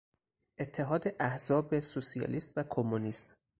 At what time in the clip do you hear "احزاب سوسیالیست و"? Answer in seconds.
1.19-2.63